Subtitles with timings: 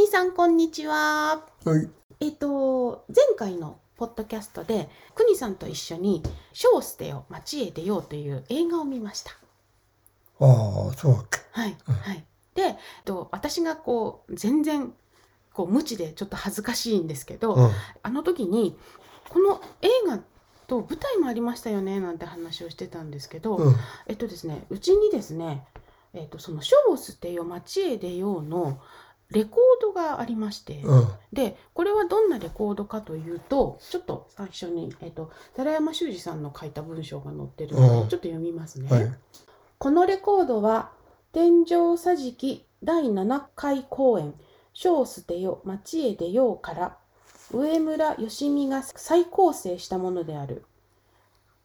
[0.00, 1.44] 国さんこんにちは。
[1.62, 1.86] はい。
[2.20, 6.22] えっ、と前回のポッドキャストで国さんと一緒に
[6.54, 9.32] 「書を捨てよ街へ出よう」という映画を見ました。
[10.40, 11.28] ああ、そう。
[11.52, 12.24] はい、うんはい。
[12.54, 14.94] で、えっと私がこう全然
[15.52, 17.70] こう無知でちょっと恥ずかしいんですけど、うん。
[18.02, 18.78] あの時に
[19.28, 20.20] この映画
[20.66, 23.76] と舞台もありましたよねなんて話をしてたんですけど、うん。
[24.06, 25.66] えっとですね、うちにですね、
[26.14, 28.80] えっと、その書を捨てよ街へ出ようの
[29.30, 31.08] レコードがありまして、うん。
[31.32, 38.90] でこれはどんなレコードかというとちょっと最初に、えっと、寺山修司さんの書いた文章が載ってるので、うんちょっと読みますね。
[38.90, 39.12] はい。
[39.78, 40.92] このレコードは
[41.32, 44.34] 天井桟敷第7回公演
[44.72, 46.98] 「書を捨てよ街へ出よう」から
[47.52, 50.64] 上村義美が再構成したものである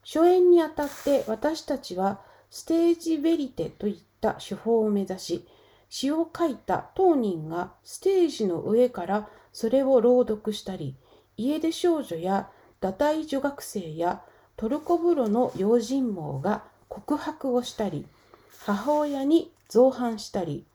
[0.03, 5.47] 初演にあたって私たちはステージベリテといった手法を目指し
[5.89, 10.95] 詩を書いた当人がステージの上からそれを朗読したり
[11.37, 12.49] 家出少女や
[12.81, 14.21] 堕胎女学生や
[14.57, 18.05] トルコ風呂の用心棒が告白をしたり
[18.65, 20.65] 母親に造反したり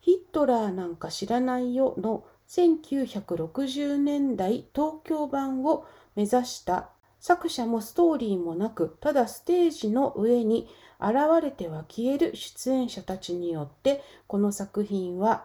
[0.00, 6.90] ヒットラーなんか知らないよの1960年代東京版を目指した。
[7.22, 10.68] 作者もストーリーもなくただステージの上に
[11.02, 15.44] 現れては消える出演者たちによってこの作品は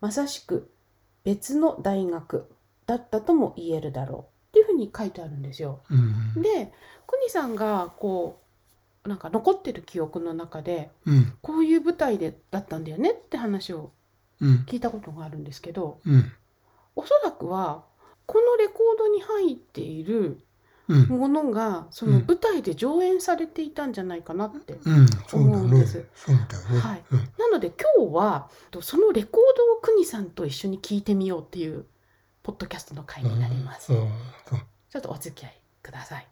[0.00, 0.70] まさしく
[1.24, 2.48] 別の大学
[2.86, 5.80] だったとも言えるだろうっていうふうに書いてあるんですよ。
[5.90, 6.42] うん。
[6.42, 6.72] で
[7.06, 8.40] 国さんがこ
[9.04, 11.32] うなんか残ってる記憶の中でうん。
[11.40, 13.92] こういう舞台でだったんだよねって話を
[14.40, 14.64] うん。
[14.66, 16.32] 聞いたことがあるんですけどうん。
[16.94, 17.84] おそらくは
[18.26, 20.40] このレコードに入っている
[20.92, 21.18] うん。
[21.18, 24.78] ものがその舞台で上演されていたんじゃないかなって。
[25.32, 26.06] 思うんです。
[26.80, 27.18] はいうん。
[27.38, 31.86] なので今日はとそのレコードを国さんと一緒に聞いてみようっていう
[32.42, 33.92] ポッドキャストの回になります。
[33.92, 36.26] ちょっとお付き合いください。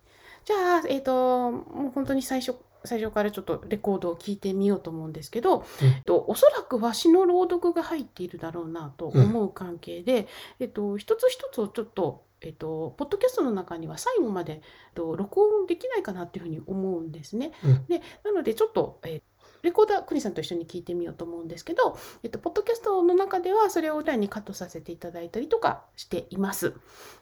[0.45, 10.29] じゃあ、えっ、と、もう本当に最初、最初からちょっとレコードを聞いてみようと思うんですけど、うんえっと、おそらくは詩の朗読が入っているだろうなと思う関係で、
[10.59, 14.61] えっと、一つ一つをちょっと、えっと、ポッドキャストの中には最後まで、えっ
[14.95, 17.53] と、録音できないかなっていうふうに思うんですね。
[17.65, 19.23] うんでなのでちょっと、えー
[19.63, 26.75] レコーダー、国さんと一緒に聞いてみようと思うんですけど、えっと、ポッドキャストの中ではそれを裏にカットさせていただいたりとかしています。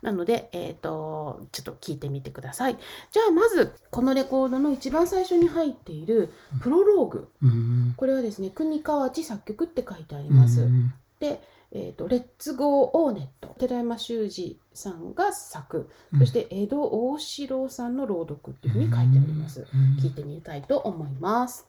[0.02, 2.78] なので、えっと、ちょっと聞いてみてください。
[3.10, 7.28] じゃあ、まず、このレコードの一番最初に入っているプロローグ。
[7.42, 7.94] うん。
[7.96, 10.62] これはですね、国川地作曲って書いてあります。
[10.62, 10.92] うん。
[11.18, 11.42] で、
[11.72, 13.54] えっと、レッツゴーオーネット。
[13.58, 15.90] 寺山修司さんが作。
[16.12, 19.66] うんそして、江戸大志郎さんの朗読っていうふうに書いてあります。
[20.00, 21.68] 聞いてみたいと思います。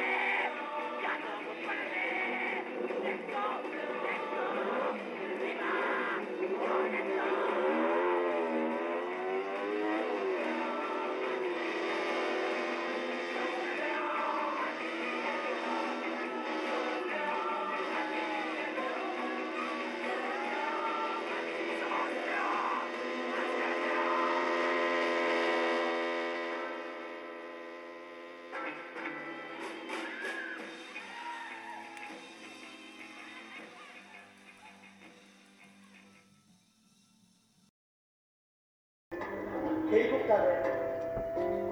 [40.31, 40.37] ヘ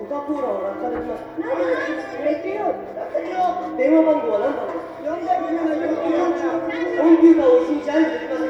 [0.03, 1.27] リコカ・コーラを落下できました。
[2.19, 2.75] 寝てよ
[3.77, 4.83] 電話番号は何番です
[6.99, 8.43] コンピューターを一日あるできませ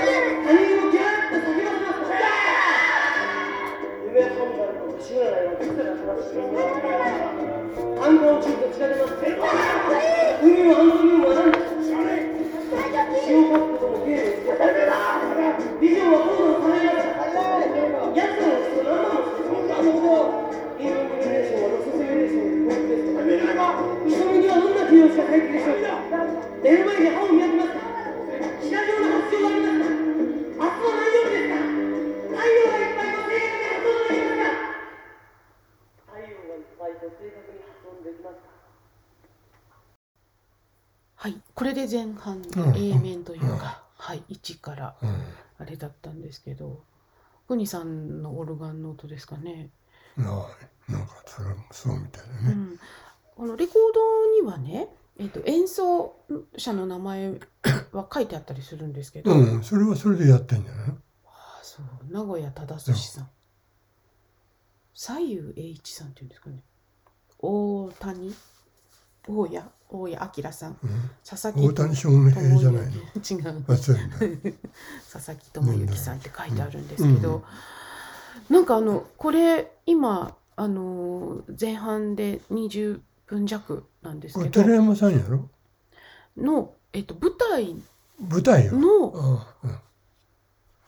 [0.00, 0.03] ん。
[25.74, 27.80] 目の前に歯を磨きま発
[28.60, 29.82] 症がありま
[30.54, 34.38] 明日は何曜日ですか太陽がいっぱいと正確に発音できま
[35.10, 38.48] すか太陽がいっぱいと正確に発音できますか
[41.16, 45.08] はい、これで前半うんの A 面といううんか、はい、1からうん。
[45.58, 46.82] あれだったんですけど、
[47.46, 49.70] ふにさんのオルガンの音ですかね。
[50.16, 50.48] なんか
[51.26, 52.52] それもそうみたいだね。
[52.52, 52.78] うん、
[53.36, 54.88] このレコードにはね、
[55.18, 56.16] えっと演奏
[56.56, 57.34] 者の名前
[57.92, 60.88] は書いてあったりするんですけど、うん、それはそれでやってんじゃない？
[60.88, 60.94] の
[61.26, 62.12] ああそう。
[62.12, 63.30] 名古屋忠寿さん、
[64.92, 66.60] 左右栄一さんっていうんですかね、
[67.38, 68.34] 大谷、
[69.28, 71.10] 大谷、大谷明さん、うん。
[71.24, 72.90] 佐々木大谷翔平じゃないの？
[72.90, 73.64] 違う。
[73.68, 74.16] あ、そうなんだ。
[75.12, 77.44] 佐々木智之さんって書いてあるんですけど、
[78.50, 78.54] うん。
[78.56, 83.00] なんかあのこれ今あの前半で20
[83.34, 85.48] 分弱なんですけど寺山さんやろ
[86.36, 87.74] の、えっと、舞台
[88.18, 88.72] 舞台よ。
[88.72, 89.82] のああ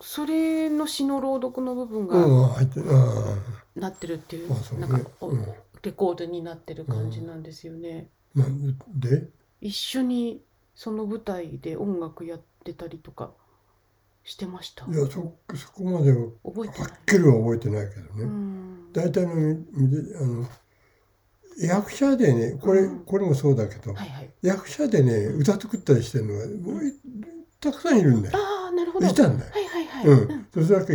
[0.00, 2.80] それの詩の朗読の部分うん、がうん、入って
[3.80, 5.44] なってるっていう,、うねなんか、おうん
[5.82, 8.08] レコードになってる感じなんですよね。
[8.36, 8.40] あ。
[8.40, 9.28] なんで？
[9.60, 10.42] 一緒に
[10.74, 13.30] その舞台で音楽やってたりとか
[14.24, 15.10] してましたいや、そ、
[15.56, 16.98] そこまでは、覚えてないはっ。
[17.06, 18.24] きりは覚えてないけどうね。
[18.24, 20.48] ん大体のあの、
[21.58, 24.30] 役者でね、これ、うんこれもそうだけど、はいはい。
[24.42, 26.92] 役者でね、歌作ったりしてるのが、もうい
[27.60, 28.36] たくさんいるんだよ。
[28.36, 29.06] ああなるほど。
[29.06, 29.50] いたんだよ。
[29.52, 30.06] はいはいはい。
[30.06, 30.66] うん。
[30.66, 30.94] それだけ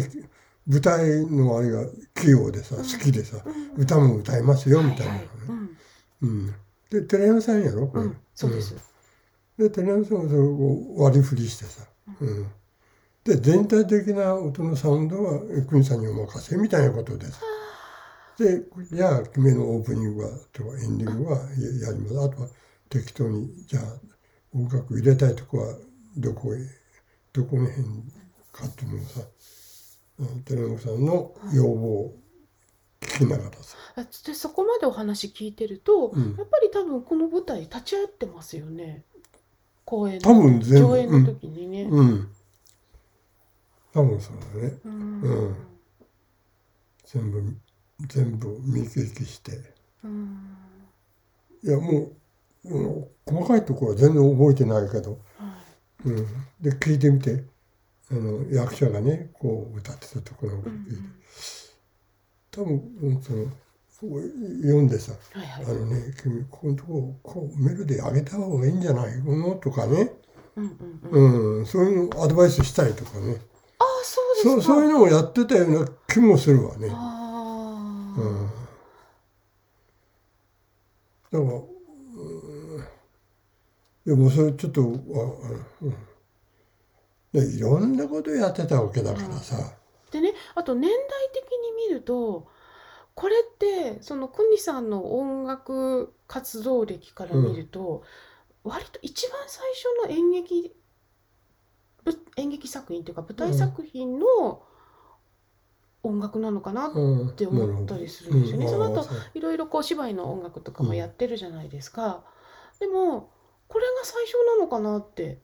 [0.68, 5.58] 舞台のあれが器用でさ、うん好きでさ、うん歌も歌いますよ、みたいなのねはいはい。
[6.22, 6.56] うんうん。
[6.90, 8.76] で、寺山さんやろこれうん、そうです。
[9.58, 11.86] で、寺山さんはそれを割り振りしてさ。
[12.20, 12.48] うん。
[13.24, 17.40] で、全体的な音のサウンドは、国さんにお任せみたいなことです。
[18.42, 22.20] で、じゃあ、君のオープニングは、とかエンディングはややります。
[22.20, 22.48] あとは
[22.90, 23.84] 適当に、じゃあ、
[24.54, 25.78] 音楽入れたいとこは、
[26.18, 26.58] どこへ、
[27.34, 27.86] どこの辺
[28.52, 29.22] かっていうのをさ、
[30.20, 32.14] うん寺山さんの要望を
[33.02, 33.78] 聞きながらさ。
[33.96, 39.04] あでそこまでお話聞いてると、うんやっぱり多分この舞台立ち会ってますよね
[39.86, 41.84] 公演多分全部上演の時にね。
[41.84, 42.30] うん。
[43.94, 44.78] 多分そうだね。
[44.86, 45.56] うんうん
[47.06, 47.44] 全部、
[48.08, 49.52] 全部見聞きして。
[50.04, 50.58] うん。
[51.64, 52.12] いや、も
[52.66, 55.58] う、うん細かいところは全然覚えてないけど、は
[56.06, 56.10] い。
[56.10, 56.26] うん。
[56.62, 57.44] で、聞いてみて、
[58.12, 61.14] あの、役者がね、こう歌ってたところをう聞いて、ん
[62.52, 63.46] 多分、うんその、
[64.02, 65.66] 読んでさ、はいはい。
[65.66, 69.56] あのね、君、ここのとこ、こう、メロディー上げた方がいいんじゃないの？
[69.56, 70.12] とかね、
[70.56, 70.78] うん
[71.12, 73.38] うんうそういうのアドバイスしたりとかね、
[73.80, 74.50] ああそうですか。
[74.50, 76.90] そうそういうのをやってたような気もするわね。
[78.18, 78.50] うん。
[81.32, 82.80] だから、うん、
[84.06, 84.86] いやもうそれちょっと、う
[85.88, 85.96] ん。
[87.32, 89.56] でいろんなことやってたわけだからさ、
[90.12, 91.00] でねあと年代
[91.34, 92.50] 的に見ると
[93.16, 98.04] これってその国さんの音楽活動歴から見ると、
[98.66, 99.64] 割と一番最
[100.04, 100.76] 初の演劇
[102.04, 104.64] ぶ演劇作品というか舞台作品の
[106.04, 108.68] 音楽なのかなっうん、て思ったりするんですよね。
[108.68, 112.24] その後いろいろこう芝居の音楽とかもやってるじゃないですか。
[112.80, 113.30] でも
[113.68, 115.40] これが最初なのかなって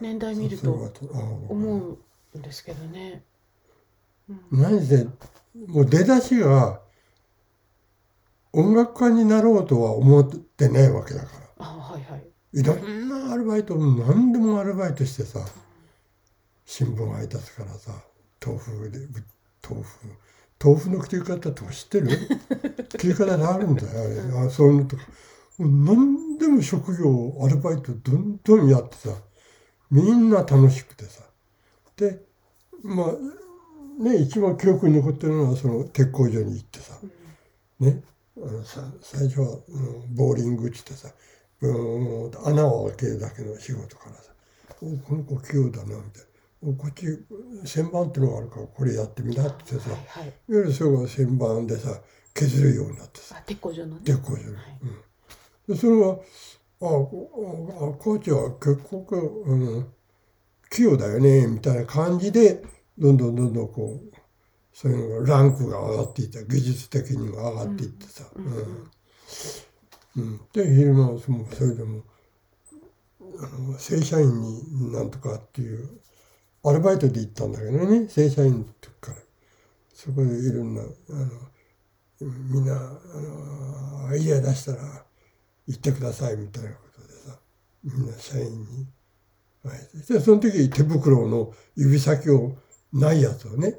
[0.00, 1.96] 年代見ると思
[2.34, 3.22] うんですけどね。
[4.28, 5.06] うん何せ
[5.66, 6.82] もう出だしが
[8.52, 11.26] 音楽家になろうとは思ってないわけだか
[11.58, 12.26] らあはいはい。
[12.52, 15.40] いろんなアルバイト何でもアルバイトしてさ
[16.66, 17.92] 新聞配達からさ
[18.48, 18.98] 豆腐で
[19.68, 19.98] 豆腐。
[20.60, 22.08] 豆腐の切り方とか知ってる？
[22.98, 23.88] 切り方があるんだよ
[24.32, 24.46] あれ。
[24.46, 25.02] あそういうのとか。
[25.58, 29.10] もう何でも職業アルバイトどんどんやってさ。
[29.90, 31.22] みんな楽しくてさ。
[31.96, 32.24] で
[32.82, 36.98] まあね一番記憶に残ってるのはその鉄工所に行ってさ。
[37.80, 38.02] ね
[38.36, 41.08] あのさ最初は、うんボーリングっつってさ
[41.60, 44.32] うーんと穴を開けるだけの仕事からさ
[44.80, 46.27] 「おこの子器用だな」みたいな「お
[46.60, 47.06] こっち
[47.64, 50.26] 旋盤ってのがあるからこれやってみな」ってさはいはい。
[50.26, 52.00] いわゆるそれが旋盤でさ
[52.34, 53.36] 削るようになってさ。
[53.38, 54.02] あ鉄工所のね。
[54.04, 54.78] 鉄工所に、はい。
[55.68, 56.18] うん、でそれは
[56.80, 59.06] 「あこあコーチは結構
[59.46, 59.86] あの
[60.70, 62.64] 器用だよね」みたいな感じで
[62.98, 64.16] どんどんどんどんこう
[64.72, 66.42] そういうのがランクが上がっていった。
[66.42, 68.44] 技術的にも上がっていってさ、うん。
[68.44, 68.52] うん。
[68.54, 68.90] うん。
[70.16, 72.02] うん、で昼間はそのそれでも
[73.20, 76.00] あの正社員になんとかっていう
[76.64, 79.16] アルバイトで行ったんだけどね正社員の時から。
[79.94, 80.84] そこでいろんなあ
[81.14, 81.26] の
[82.20, 82.78] みんなあ
[84.06, 84.78] のアイデア出したら
[85.66, 87.38] 言ってくださいみたいなことでさ、
[87.84, 88.86] うみんな社員に
[89.64, 92.56] 書いてでその時手袋の指先を
[92.92, 93.76] ないやつをね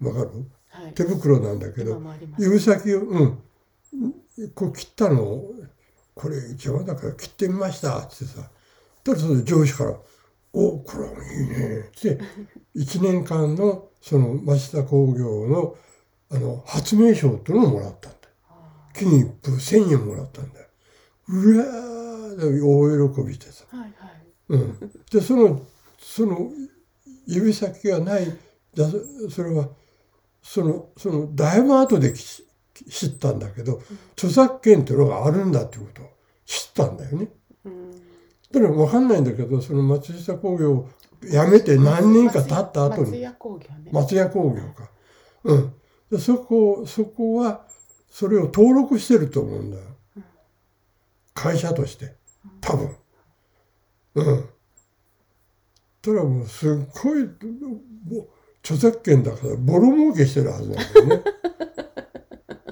[0.00, 0.30] わかる？
[0.68, 0.94] はい。
[0.94, 2.02] 手袋なんだけど
[2.38, 3.38] 指先をうん。
[4.54, 5.54] こう切ったのを
[6.14, 8.48] これ邪魔だから切ってみましたってさ
[9.04, 9.96] ただその上司から
[10.52, 12.18] 「おこれはいいね」って
[12.76, 15.76] 1年間のその町田工業の
[16.32, 18.34] あの発明賞っていうのをもらったんだよ。
[18.94, 20.66] 木に一風1000円もらったんだよ。
[21.28, 23.64] うわー大喜びしてさ。
[23.70, 23.90] はいはい
[24.50, 25.62] うん、でその
[25.98, 26.50] その
[27.26, 28.26] 指先がない
[28.74, 28.86] だ
[29.30, 29.68] それは
[30.42, 32.22] そのそのだいぶ後でき
[32.88, 36.10] 知ったんだけど著作権っていうのがあるんだっていうことを
[36.46, 37.28] 知ったんだよね。
[38.52, 40.88] うんだから分かんないんだけどその松下工業を
[41.22, 44.90] 辞めて何年か経った後に松屋工業ね松屋工業か。
[45.44, 45.74] うん。
[46.10, 47.66] でそこそこは
[48.08, 49.84] それを登録してると思うんだよ。
[51.34, 52.14] 会社として
[52.60, 52.96] 多分。
[54.14, 54.48] うん。
[56.02, 58.28] ただもうすっごいもう
[58.62, 61.22] 著作権だからボロ儲けしてるはずなんだよね。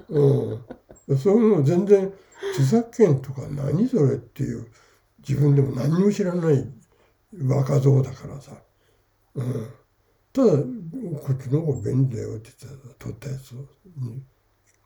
[1.08, 1.18] うん。
[1.18, 2.12] そういうの全然
[2.52, 4.66] 著作権とか何それっていう
[5.28, 6.66] 自分でも何も知らない
[7.47, 8.52] 若造だからさ。
[9.35, 9.68] うん。
[10.32, 10.62] ただこ
[11.32, 13.66] っちの方が便利だよって言ってた撮ったやつを、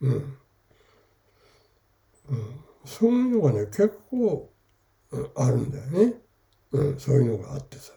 [0.02, 0.36] うん。
[2.28, 4.50] うん、そういうのがね結構
[5.10, 6.14] うんあるんだよね、
[6.72, 7.92] うん、そういうのがあってさ。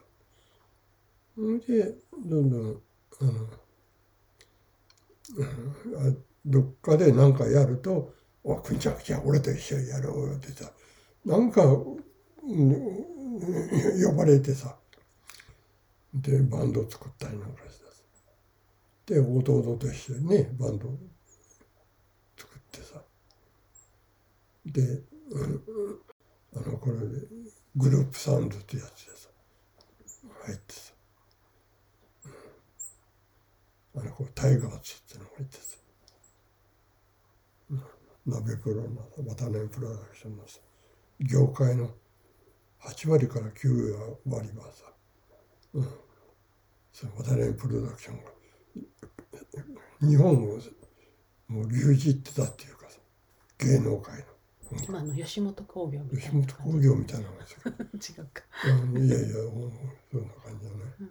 [1.35, 2.81] それでどんどん
[3.21, 3.31] あの、
[5.37, 10.71] うん、あどっかで何かやると「おくちゃんじゃ俺と一緒にやろうよ」ってさ
[11.25, 11.63] なんか、
[12.45, 14.75] 呼ばれてさ。
[16.13, 17.79] でバンドを作ったりなんかし
[19.05, 20.87] てで弟と一緒にねバンド
[22.37, 23.01] 作ってさ。
[24.65, 25.61] で、うん
[26.55, 27.27] あのこれで
[27.75, 29.29] グループサウンドってやつでさ
[30.45, 30.93] 入ってさ、
[33.95, 34.01] うん。
[34.01, 35.77] あのこうタイガーツってのがいてさ、
[37.71, 37.83] うん。
[38.25, 38.89] 鍋プロの
[39.27, 40.59] 渡辺プロダクションのさ
[41.19, 41.89] 業界の
[42.85, 44.85] 8割から9割はさ、
[45.73, 45.87] うん、
[46.93, 48.35] その渡辺プロダクションが。
[50.01, 50.59] 日本を
[51.47, 52.97] もう牛耳ってたっていうかさ
[53.59, 54.23] 芸能界の。
[54.87, 58.43] 今の吉本興業みた吉いな本興業みたいなのがさ 違うか。
[58.93, 59.27] うんいやいや
[60.11, 61.09] そんな感じだね、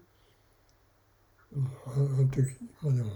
[1.52, 2.42] うん、あの時
[2.82, 3.10] まあでも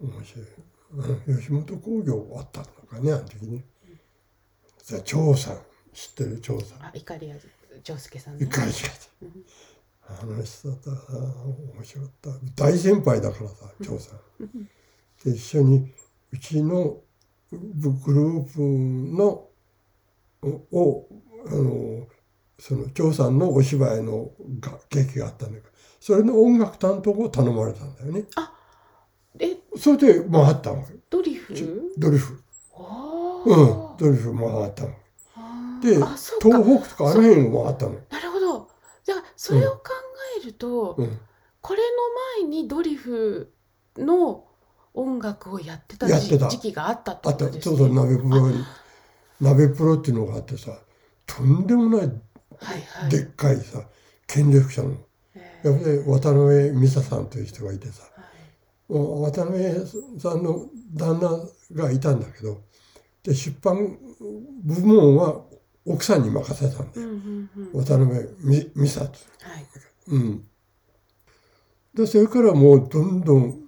[0.00, 0.46] 面白い。
[0.46, 3.64] うん吉本興業あったのかねあの時ね。
[4.78, 7.36] さ張さん知ってる張さんあイカリア
[7.82, 8.90] 丈介さんね一回しか
[10.08, 12.10] あの人だった面白かっ
[12.56, 12.64] た。
[12.64, 14.18] 大先輩だからさ張さん
[15.24, 15.92] で一緒に
[16.32, 17.00] うちの
[17.50, 18.60] グループ
[19.16, 19.48] の
[20.72, 21.06] を
[21.46, 22.06] あの
[22.58, 24.30] その張さんのお芝居の
[24.60, 25.68] が劇があったんだけど
[26.00, 28.24] それの音楽担当を頼まれたんだよね。
[29.38, 29.56] え？
[29.76, 30.94] それで回ったわけ。
[31.08, 31.54] ドリフ？
[31.96, 32.42] ドリフ。
[32.72, 34.90] おうんードリフ回ったの。
[34.90, 35.94] あーで
[36.42, 37.92] 東北とかあの辺を回ったの。
[38.10, 38.68] なるほど。
[39.04, 39.80] じゃあそれを考
[40.42, 41.18] えると、うん。
[41.60, 41.80] これ
[42.38, 43.52] の前にドリフ
[43.96, 44.44] の
[44.94, 47.62] 音楽をやってた時期があったってことですね。
[47.62, 48.64] そうそう鍋プロに
[49.40, 50.72] 鍋プロっていうのがあってさ
[51.26, 52.12] とんでもないはい
[52.82, 53.10] はい。
[53.10, 53.82] でっかいさ
[54.26, 54.96] 権力者の。
[55.34, 55.70] えー。
[55.72, 58.04] やっぱり渡辺美沙さんという人がいてさ
[58.88, 61.18] 渡辺さんの旦
[61.72, 62.60] 那がいたんだけど
[63.22, 63.98] で出版
[64.64, 65.44] 部門は
[65.84, 67.84] 奥さんに任せたんだよ、うんうんうん。
[67.84, 69.18] 渡辺美美沙と。
[69.40, 69.66] はい。
[70.08, 70.44] うん、
[71.94, 73.62] でそれからもうどんどん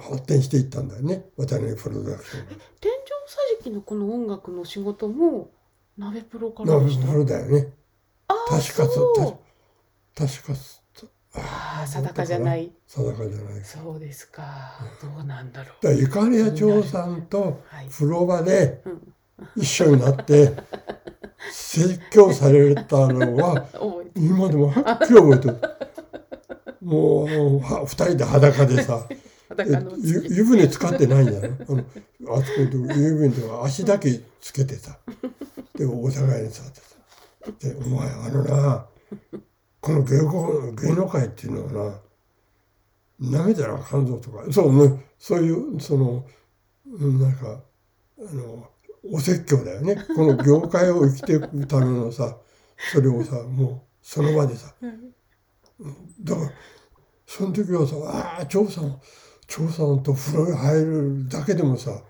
[0.00, 2.52] 発展していったんだよね渡辺プロダクションが。
[2.80, 2.94] 天井
[3.26, 5.50] 桟敷のこの音楽の仕事も
[5.96, 7.12] 鍋プロからなでした？
[7.12, 7.72] るだよね。
[8.28, 9.14] ああ確かそう。
[10.18, 10.54] 確か
[11.34, 12.72] ああ定かじゃない。
[12.88, 13.64] 定かじゃない。
[13.64, 14.80] そうですか。
[15.00, 15.84] どうなんだろう。
[15.84, 17.88] だゆかりや長さんとはい。
[17.88, 19.14] 風呂場でうん。
[19.56, 20.52] 一緒になって
[21.50, 23.66] 説教されたのは
[24.16, 25.60] 今でもはっきり覚えてる。
[26.80, 29.06] もうは二人で裸でさ
[29.48, 31.52] 裸のゆ湯船使ってないんだよ。
[31.68, 31.84] あの
[32.34, 34.98] あそこで湯船とか足だけつけてさ
[35.74, 36.96] でお互いにさってさ
[37.58, 38.86] でお前あのな
[39.80, 41.92] この芸能芸能界っていうのは
[43.20, 46.24] な舐めたらあかんぞとかそうねそういうその
[46.86, 47.60] うんなんか
[48.18, 48.68] あの
[49.12, 49.96] お説教だよね。
[50.14, 52.36] この業界を生きていくためのさ
[52.92, 54.74] それをさもうその場でさ。
[54.80, 55.14] うん。
[56.22, 56.50] だから
[57.26, 59.00] その時はさ「ああ張さん
[59.46, 62.02] 張さんと風呂に入るだけでもさ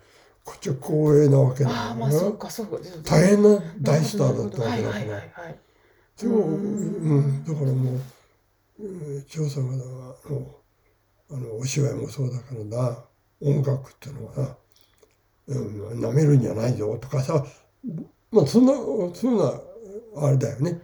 [0.45, 2.79] こっちは光栄なわけだからそうかそうか。
[3.05, 5.01] 大変な大スターだったわけだから。
[5.01, 5.59] はいはい
[6.17, 10.57] そううん、だからもう、うん長さんがだあの
[11.31, 13.05] あのお芝居もそうだからな。
[13.41, 14.57] 音楽っていうのはな、
[15.49, 17.45] うん、舐めるんじゃないぞとかさ
[18.31, 18.73] まあそんな
[19.15, 19.61] そんな
[20.17, 20.81] あれだよね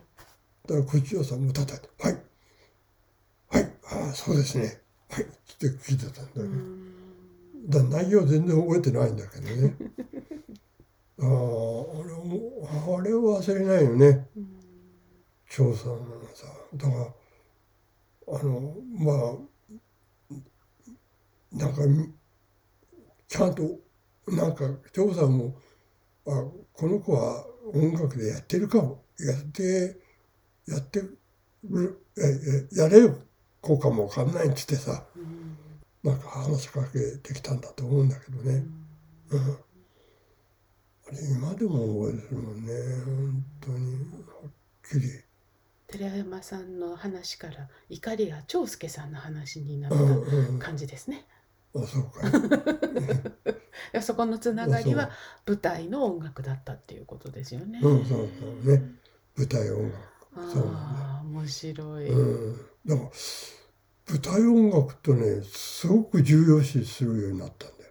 [0.66, 2.18] だから口長さんも叩いて「はい
[3.48, 4.80] はいああそうですね
[5.10, 5.26] はい」っ
[5.58, 6.84] て聞いてたんだよね。
[7.68, 9.74] だから内容全然覚えてないんだけどね。
[11.20, 12.68] ああ、あれも、
[12.98, 14.28] あれは忘れないよね。
[15.48, 15.96] 長さんの
[16.34, 16.46] さ。
[16.74, 19.12] だから、あの、ま
[20.32, 20.36] あ、
[21.52, 21.82] なんか、
[23.28, 23.62] ちゃんと、
[24.28, 25.56] なんか、長さんも、
[26.26, 29.04] あ、この子は音楽でやってるかも。
[29.18, 29.96] やって、
[30.66, 31.18] やってる、
[32.18, 33.16] え、えやれる
[33.60, 35.04] 子かもわかんないっつってさ。
[36.02, 38.64] なんか話しかけてきたんだと思うんだけどね。
[39.30, 39.40] うん。
[41.06, 42.72] あれ今でも覚えてるもんね。
[43.06, 43.94] 本当に。
[43.94, 44.50] はっ
[44.86, 45.08] きり。
[45.86, 49.92] 寺山さんの話から怒りが長介さんの話になっ。
[49.92, 51.24] た感じですね。
[51.74, 52.30] あ、そうかい。
[52.30, 53.54] い
[53.92, 55.10] やそこのつながりはあ
[55.46, 57.80] 舞台の音楽だったっていうことですよね。
[57.82, 58.82] うん、そうそうね。
[59.36, 60.14] 舞台音楽。
[60.52, 62.08] そうああ面白い。
[62.08, 62.56] うん。
[62.86, 63.10] だから、
[64.08, 67.90] 舞台音楽ってね、すごく重要視するようになったんだよ。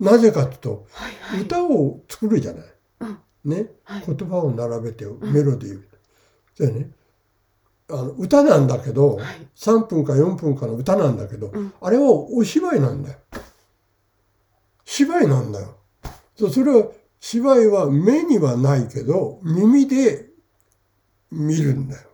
[0.00, 1.42] なぜかっていうと、はいはい。
[1.42, 2.64] 歌を作るじゃない。
[3.00, 3.70] うんね。
[3.84, 5.82] はい言葉を並べてメロディー。
[6.58, 6.90] でね、
[7.92, 13.18] あの歌なんだけど、はい3分か4分かの歌なんだけど、うんあれはお芝居なんだよ。
[14.84, 15.76] 芝居なんだよ。
[16.36, 16.88] それは
[17.20, 20.30] 芝居は目にはないけど耳で
[21.30, 22.08] 見るんだよ。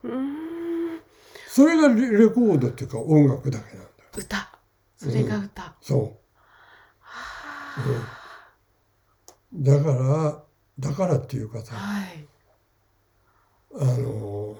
[1.48, 3.88] それがレレコードっていうか音楽だけなんだよ。
[4.16, 4.58] 歌
[4.96, 5.74] それが歌。
[5.80, 6.00] そう。
[7.00, 7.82] は
[9.52, 10.42] うんだから
[10.78, 12.26] だからっていうかさあはい。
[13.78, 14.56] あの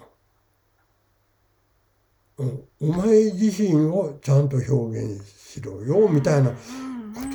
[2.38, 6.56] うんお前自身をちゃんと表現しろよみたいなこ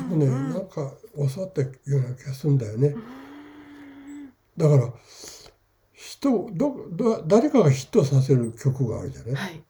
[0.08, 2.94] とをねなんか教わったような気がするんだよね。
[4.56, 4.92] だから
[5.92, 9.34] 人どど誰かがヒットさせる曲があるじゃない？
[9.34, 9.62] はい。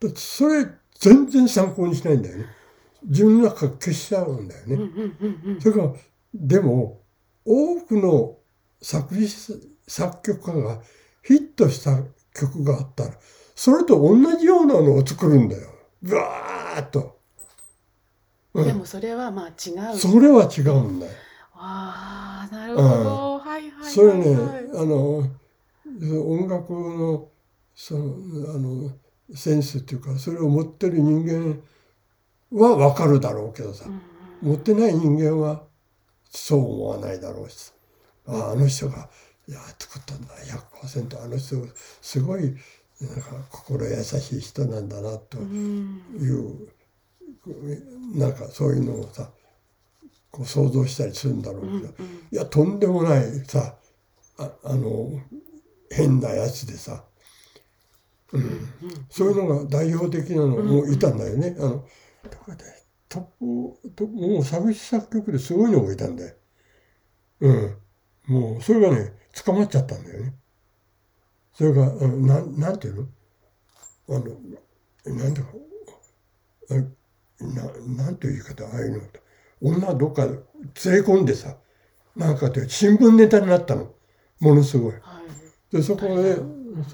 [0.00, 0.66] だってそれ
[0.98, 2.46] 全然参考にしないんだよね。
[3.04, 4.76] 自分の中から消しちゃうんだよね。
[5.60, 5.92] それから
[6.34, 7.00] でも
[7.46, 8.36] 多くの
[8.82, 9.28] 作詞
[9.86, 10.82] 作曲家が
[11.22, 12.02] ヒットした
[12.34, 13.14] 曲があったら
[13.60, 15.68] それと同じようなのを作るんだよ。
[16.00, 17.18] ブワーッと。
[18.54, 19.98] うんでもそれはまあ違う。
[19.98, 21.12] それは違うんだよ。
[21.52, 23.38] ああなるほど。
[23.38, 23.92] はいはいはいはい。
[23.92, 24.34] それね、
[24.72, 25.28] あの
[26.26, 27.28] 音楽の
[27.74, 28.14] その
[28.54, 28.92] あの
[29.34, 31.60] センスっていうかそれを持ってる人間
[32.50, 34.00] は分かるだろうけどさ、うん
[34.40, 35.64] 持ってない人間は
[36.30, 37.74] そう思わないだろうし
[38.26, 39.10] ああの人が
[39.46, 40.28] いや作ったんだ
[40.82, 41.56] 100%あの人
[42.00, 42.56] すごい
[43.00, 46.68] なんか心優しい人なんだなとうんいう、
[48.18, 49.30] なんかそういうのをさ
[50.30, 51.92] こう想像したりするんだろうけど、うんうん
[52.32, 53.74] いやとんでもないさ
[54.38, 55.10] ああの
[55.90, 57.04] 変なやつでさ、
[58.32, 58.68] うん、
[59.08, 61.56] そういうのが代表的なのもいたんだよね。
[61.58, 61.84] あのど
[62.44, 62.64] こで
[63.08, 66.34] トップトップもう作詞作曲ですごいのがいたんだよ。
[67.40, 67.76] うん、
[68.26, 69.12] もうそれがね
[69.44, 70.34] 捕まっちゃったんだよね。
[71.60, 73.06] それがあのなんなんていう
[74.08, 74.16] の？
[74.16, 75.42] あのなんだ？
[75.42, 75.48] か
[76.70, 76.74] あ
[77.44, 78.64] ななんていう言い方？
[78.64, 79.00] ああいうの
[79.60, 80.40] 女どっか連れ
[81.02, 81.58] 込んでさ
[82.16, 83.92] なんかって新聞ネタになったの
[84.40, 84.92] ものすごい。
[85.02, 85.20] は
[85.70, 85.76] い。
[85.76, 86.36] でそこで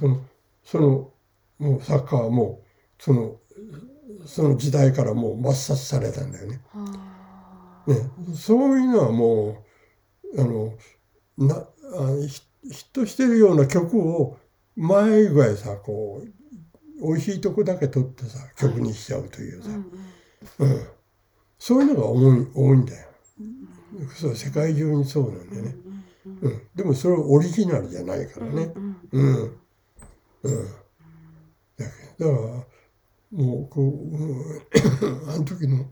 [0.01, 0.21] その
[0.65, 1.13] その
[1.61, 2.61] もうサッカーはも
[2.99, 3.37] うその
[4.27, 6.61] その時代からもう抹殺されたんだよね。
[6.73, 7.91] はあ。
[7.93, 9.65] ねそういうのはも
[10.35, 10.75] うあの
[11.39, 11.69] なあ
[12.27, 14.39] ヒヒットしてるような曲を
[14.77, 20.69] 前ぐらいさこう美味しいとこだけ取ってさ曲にしちゃうというさ、うん。
[20.69, 20.73] うん。
[20.73, 20.87] うん、
[21.59, 23.09] そういうのが多い多いんだよ。
[24.15, 25.77] そう世界中にそうなんだよね。
[26.27, 28.73] うんうん、でもそれはオリジナルじゃないからね。
[28.75, 29.61] うんうん。
[30.43, 30.65] うん。
[31.77, 31.85] だ
[32.19, 35.31] けどだから、もう、こう、うん。
[35.31, 35.87] あの時の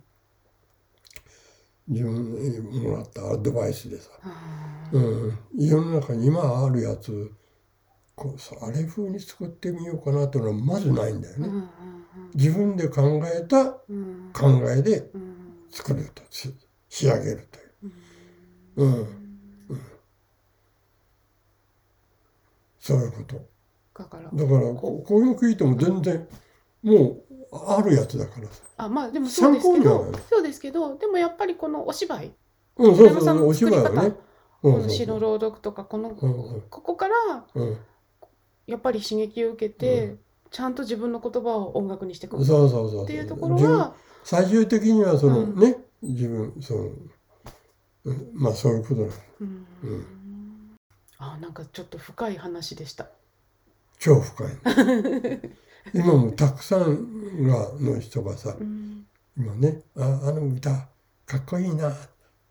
[1.86, 7.30] 自分にもらったアドバイスでさ、あうん、世の中に今あるやつ、
[8.16, 11.48] こうさあれ風に作ってみようかなというのはまずないんだよね。
[11.48, 11.68] ーうんうん。
[12.34, 14.30] 自分で考えたうん。
[14.32, 15.34] 考えでうん。
[15.70, 16.54] 作ると、し
[16.88, 18.84] 仕上げるという。
[18.84, 19.06] うん。
[22.78, 23.40] そういうこと。
[23.98, 24.24] だから。
[24.24, 26.28] だからここういうの聞いても全然
[26.82, 27.24] もう
[27.66, 28.62] あるやつだからさ。
[28.76, 32.32] あまあでもそうですけどそうですけどでもやっぱりこのお芝居。
[32.76, 34.10] うん、そう寺山さんそう、お芝居はね。
[34.62, 36.62] こうんの詩の朗読とかこのうん。
[36.68, 37.14] ここから
[37.54, 37.78] うん
[38.66, 40.16] やっぱり刺激を受けて、
[40.50, 43.06] ちゃんと自分の言葉を音楽にしていくうん、っそうそうそう。
[43.06, 46.90] ていうところは、最終的にはその、うんね、自分、その、
[48.04, 49.12] うんまあそういうことなの。
[49.40, 50.06] うんうん
[51.16, 53.08] あなんかちょっと深い話でした。
[53.98, 55.40] 超深いの。
[55.94, 60.88] 今もたくさんがの人がさ、うん今ね、ああの歌
[61.26, 61.96] かっこいいな、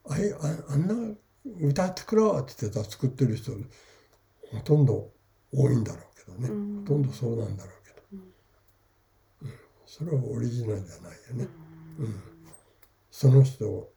[0.09, 0.37] あいあ
[0.69, 1.15] あんな
[1.61, 3.51] 歌作ろうって言ってた作ってる人
[4.51, 5.11] ほとんど
[5.53, 6.75] 多いんだろうけどね、うん。
[6.81, 9.49] ほとんどそうなんだろうけど、うん。
[9.49, 9.55] うん。
[9.85, 11.47] それはオリジナルじゃないよね、
[11.99, 12.05] うん。
[12.05, 12.21] うん。
[13.11, 13.89] その人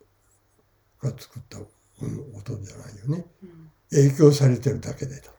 [1.02, 3.26] が作ったうん音じゃないよね。
[3.42, 3.70] うん。
[3.90, 5.30] 影響されてるだけでと。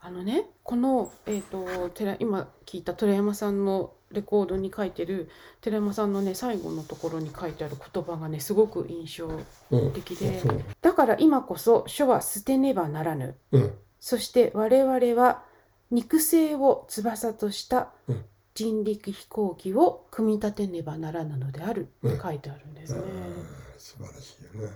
[0.00, 5.28] あのねこの、えー、と寺今聞いた寺山さんのレコードに書いてる
[5.60, 9.28] 寺山さんのね最後のところに書いてある言葉がねすごく印象
[9.72, 10.64] うん、的でそう。
[10.80, 13.36] だから今こそ書は捨てねばならぬ。
[13.52, 15.42] うんそして我々は
[15.90, 18.24] 肉声を翼としたうん
[18.56, 23.00] 人力飛行機を組み立てねばならぬのであるって書いてあるんですね。
[23.00, 24.72] うん素晴らしいよね。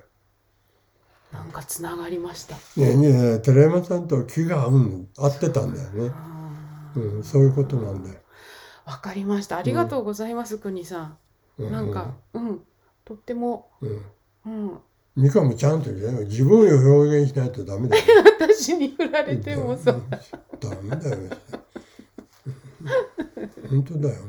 [1.33, 2.57] なんかつながりました。
[2.57, 6.13] ねえねえ寺山さんと気が合うん合ってたんだよね。
[6.97, 8.21] うん、そういうことなんだよ。
[8.85, 9.57] わかりました。
[9.57, 11.19] ありがとうございます、国さん。
[11.59, 12.61] うなんか、うん、
[13.05, 14.05] とっても、うん、
[14.47, 14.79] うん、
[15.21, 18.05] ミカもちゃんと言自分を表現しないとダメだよ。
[18.41, 20.11] 私に振られてもさ、うん
[20.59, 21.19] ダメだよ。
[23.69, 24.21] 本当だよ。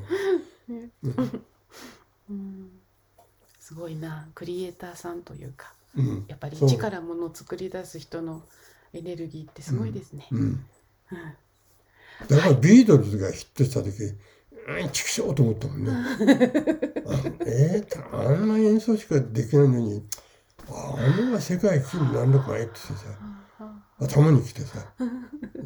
[2.30, 2.71] うん、
[3.60, 8.43] すごいな、クリエイターさんというか、うん、やっぱり一からものを作り出す人の
[8.93, 10.27] エネルギーってすごいですね。
[10.32, 10.39] うん。
[10.39, 10.65] うん
[12.27, 15.91] だからビートルズがヒットした時、うん、ちくしょうと思ったもんね。
[17.08, 20.04] あえー、あんな演奏しかできないのに、
[20.69, 22.93] ああのが世界一になるのかいってさ、
[24.00, 24.93] 頭にきてさ、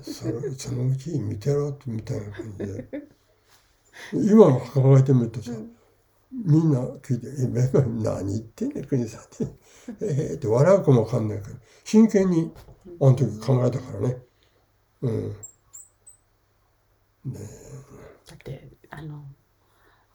[0.02, 3.16] それそのうち見てろってみたいな感じで。
[4.14, 5.52] 今考えてみるとさ、
[6.32, 7.62] みんな聞いて「えめ
[8.04, 9.48] 何言ってんね国さん」って
[10.02, 11.56] 「えーって笑うかもわかんないけど
[11.86, 12.52] 真剣に
[13.00, 14.18] あの時考えたからね。
[15.02, 15.36] うん。
[17.26, 17.40] ね
[18.28, 19.26] だって、あの、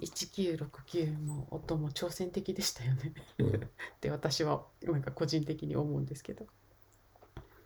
[0.01, 3.13] 1969も音も挑戦的でしたよね。
[3.39, 3.61] うん っ
[4.01, 6.47] て私はなんか個人的に思うんですけど。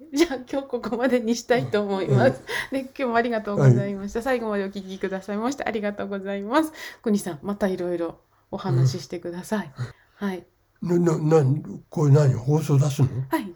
[0.12, 2.42] じゃあ今日ここまでにしたいと思います。
[2.70, 4.22] で 今日もありがとうございました。
[4.22, 6.72] 最後までお聞きくださいましてありがとうございます。
[7.02, 8.18] 国さんまたいろいろ
[8.50, 9.72] お話ししてください。
[10.16, 10.46] はい
[10.84, 12.34] なななこれ何？
[12.34, 13.08] 放送出すの？
[13.30, 13.50] はい。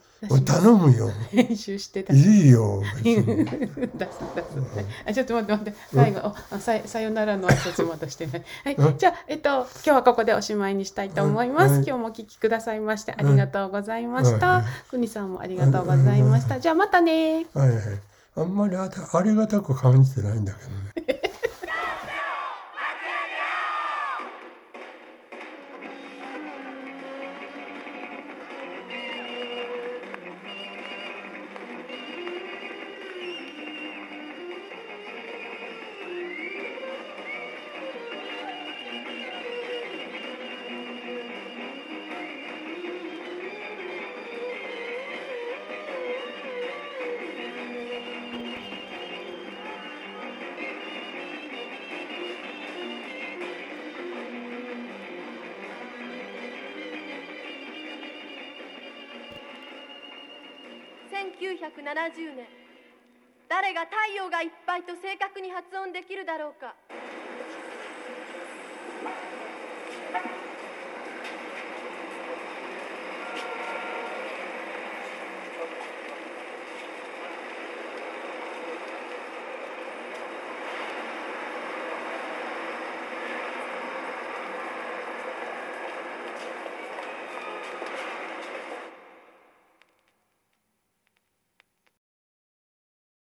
[0.44, 1.10] 頼むよ。
[1.30, 2.04] 編集して。
[2.12, 3.24] いいよ 出す
[3.94, 4.18] 出す。
[5.06, 5.74] あちょっと待って待って。
[5.94, 6.34] 最後。
[6.50, 8.44] あささよならの挨拶まだしてない。
[8.64, 8.74] はい。
[8.74, 11.74] うんじゃあえっと今日はここでおしまいにしたいと思います。
[11.74, 11.84] はい。
[11.86, 14.46] 今日もお聞きくださいましてありがとうございました。
[14.48, 14.64] はい。
[14.90, 16.58] 国さんもありがとうございました。
[16.58, 17.46] じゃあまたね。
[17.54, 17.80] はいはい。
[18.36, 21.20] あんまりあたありがたく感じてないんだけどね
[61.38, 62.46] 1970年。
[63.48, 66.74] 誰が太陽がいっぱいと正確に発音できるだろうか。